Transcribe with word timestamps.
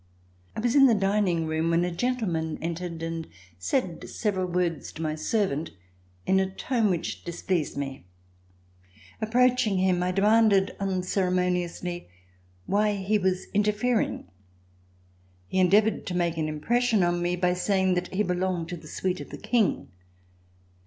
I 0.55 0.59
was 0.61 0.73
in 0.73 0.87
the 0.87 0.95
dining 0.95 1.45
room 1.45 1.69
when 1.69 1.85
a 1.85 1.91
gentleman 1.91 2.57
entered 2.59 3.03
and 3.03 3.27
said 3.59 4.09
several 4.09 4.47
words 4.47 4.91
to 4.93 5.01
my 5.03 5.13
servant 5.13 5.69
in 6.25 6.39
a 6.39 6.49
tone 6.49 6.89
which 6.89 7.23
dis 7.23 7.43
pleased 7.43 7.77
me. 7.77 8.07
Approaching 9.21 9.77
him, 9.77 10.01
I 10.01 10.09
demanded 10.11 10.75
uncere 10.79 11.31
moniously 11.31 12.07
why 12.65 12.95
he 12.95 13.19
was 13.19 13.45
interfering. 13.53 14.27
He 15.45 15.59
endeavored 15.59 16.07
to 16.07 16.17
make 16.17 16.35
an 16.35 16.49
impression 16.49 17.03
on 17.03 17.21
me 17.21 17.35
by 17.35 17.53
saying 17.53 17.93
that 17.93 18.11
he 18.11 18.23
be 18.23 18.33
longed 18.33 18.69
to 18.69 18.77
the 18.77 18.87
suite 18.87 19.21
of 19.21 19.29
the 19.29 19.37
King. 19.37 19.89